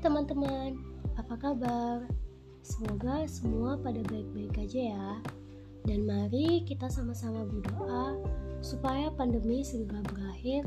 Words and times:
teman-teman, 0.00 0.76
apa 1.16 1.34
kabar? 1.40 2.04
Semoga 2.60 3.24
semua 3.24 3.80
pada 3.80 4.02
baik-baik 4.04 4.58
aja 4.60 4.80
ya. 4.92 5.10
Dan 5.86 6.04
mari 6.04 6.66
kita 6.66 6.90
sama-sama 6.90 7.46
berdoa 7.46 8.18
supaya 8.60 9.08
pandemi 9.14 9.62
segera 9.62 10.02
berakhir 10.04 10.66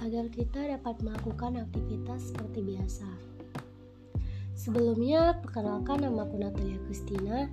agar 0.00 0.26
kita 0.32 0.76
dapat 0.76 0.98
melakukan 1.04 1.62
aktivitas 1.62 2.32
seperti 2.32 2.64
biasa. 2.64 3.08
Sebelumnya, 4.56 5.36
perkenalkan 5.44 6.02
nama 6.02 6.24
aku 6.24 6.40
Natalia 6.40 6.80
Christina, 6.88 7.46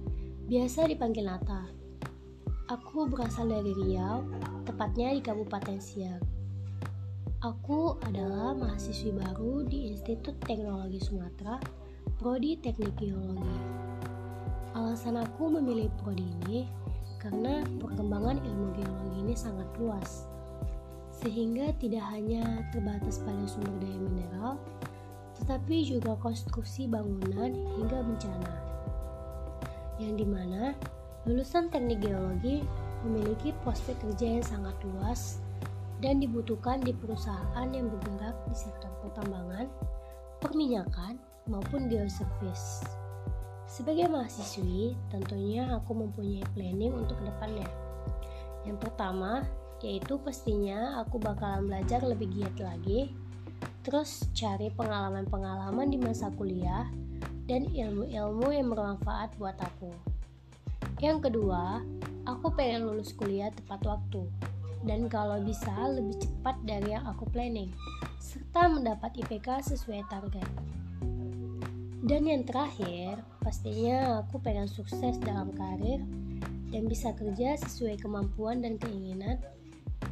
biasa 0.47 0.87
dipanggil 0.87 1.27
Nata. 1.27 1.67
Aku 2.71 3.05
berasal 3.11 3.51
dari 3.51 3.75
Riau, 3.75 4.23
tepatnya 4.63 5.11
di 5.11 5.21
Kabupaten 5.21 5.77
Siak. 5.77 6.42
Aku 7.43 7.99
adalah 8.07 8.55
mahasiswi 8.55 9.11
baru 9.19 9.67
di 9.67 9.91
Institut 9.91 10.39
Teknologi 10.47 10.95
Sumatera, 11.03 11.59
Prodi 12.15 12.55
Teknik 12.55 12.95
Geologi. 12.95 13.59
Alasan 14.71 15.19
aku 15.19 15.51
memilih 15.51 15.91
prodi 15.99 16.23
ini 16.23 16.63
karena 17.19 17.67
perkembangan 17.83 18.39
ilmu 18.39 18.67
geologi 18.79 19.17
ini 19.27 19.35
sangat 19.35 19.67
luas, 19.75 20.23
sehingga 21.11 21.75
tidak 21.83 22.07
hanya 22.15 22.63
terbatas 22.71 23.19
pada 23.19 23.43
sumber 23.43 23.75
daya 23.75 23.99
mineral, 23.99 24.55
tetapi 25.43 25.83
juga 25.83 26.15
konstruksi 26.23 26.87
bangunan 26.87 27.51
hingga 27.75 28.07
bencana. 28.07 28.55
Yang 29.99 30.13
di 30.15 30.25
mana 30.31 30.71
lulusan 31.27 31.67
teknik 31.67 32.07
geologi 32.07 32.63
memiliki 33.03 33.51
prospek 33.67 33.99
kerja 33.99 34.39
yang 34.39 34.45
sangat 34.47 34.79
luas 34.87 35.43
dan 36.03 36.19
dibutuhkan 36.19 36.83
di 36.83 36.91
perusahaan 36.91 37.67
yang 37.71 37.87
bergerak 37.87 38.35
di 38.51 38.55
sektor 38.59 38.91
pertambangan, 38.99 39.71
perminyakan, 40.43 41.15
maupun 41.47 41.87
geoservice. 41.87 42.83
Sebagai 43.63 44.11
mahasiswi, 44.11 44.99
tentunya 45.07 45.63
aku 45.71 45.95
mempunyai 45.95 46.43
planning 46.51 46.91
untuk 46.91 47.23
ke 47.23 47.31
depannya. 47.31 47.67
Yang 48.67 48.77
pertama, 48.83 49.47
yaitu 49.79 50.19
pastinya 50.19 50.99
aku 50.99 51.23
bakalan 51.23 51.71
belajar 51.71 52.03
lebih 52.03 52.27
giat 52.35 52.55
lagi, 52.59 53.15
terus 53.87 54.27
cari 54.35 54.67
pengalaman-pengalaman 54.75 55.87
di 55.87 55.99
masa 56.03 56.27
kuliah, 56.35 56.87
dan 57.47 57.67
ilmu-ilmu 57.71 58.51
yang 58.51 58.67
bermanfaat 58.71 59.35
buat 59.39 59.55
aku. 59.59 59.91
Yang 60.99 61.31
kedua, 61.31 61.83
aku 62.23 62.55
pengen 62.55 62.87
lulus 62.87 63.11
kuliah 63.11 63.51
tepat 63.51 63.83
waktu 63.83 64.23
dan 64.83 65.07
kalau 65.07 65.39
bisa 65.39 65.71
lebih 65.87 66.19
cepat 66.19 66.59
dari 66.67 66.91
yang 66.91 67.07
aku 67.07 67.23
planning, 67.31 67.71
serta 68.19 68.67
mendapat 68.67 69.15
IPK 69.15 69.73
sesuai 69.73 70.03
target. 70.11 70.47
Dan 72.03 72.27
yang 72.27 72.43
terakhir, 72.43 73.23
pastinya 73.39 74.19
aku 74.19 74.43
pengen 74.43 74.67
sukses 74.67 75.15
dalam 75.23 75.55
karir 75.55 76.03
dan 76.67 76.91
bisa 76.91 77.15
kerja 77.15 77.55
sesuai 77.55 77.95
kemampuan 78.03 78.59
dan 78.59 78.75
keinginan 78.75 79.39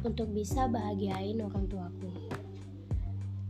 untuk 0.00 0.32
bisa 0.32 0.64
bahagiain 0.72 1.36
orang 1.44 1.68
tuaku. 1.68 2.10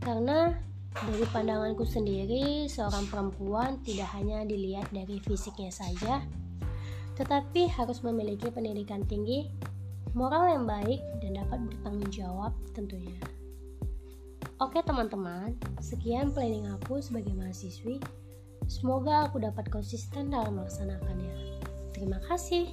Karena 0.03 0.51
dari 0.91 1.25
pandanganku 1.31 1.87
sendiri, 1.87 2.67
seorang 2.67 3.07
perempuan 3.07 3.79
tidak 3.87 4.11
hanya 4.11 4.43
dilihat 4.43 4.91
dari 4.91 5.23
fisiknya 5.23 5.71
saja, 5.71 6.19
tetapi 7.15 7.71
harus 7.71 8.03
memiliki 8.03 8.51
pendidikan 8.51 9.07
tinggi 9.07 9.47
moral 10.13 10.49
yang 10.49 10.65
baik 10.69 11.01
dan 11.21 11.41
dapat 11.41 11.59
bertanggung 11.69 12.09
jawab 12.13 12.53
tentunya. 12.77 13.17
Oke 14.61 14.79
teman-teman, 14.85 15.57
sekian 15.81 16.29
planning 16.31 16.69
aku 16.69 17.01
sebagai 17.01 17.33
mahasiswi. 17.33 17.97
Semoga 18.69 19.27
aku 19.27 19.43
dapat 19.43 19.67
konsisten 19.67 20.31
dalam 20.31 20.55
melaksanakannya. 20.55 21.59
Terima 21.91 22.21
kasih. 22.29 22.71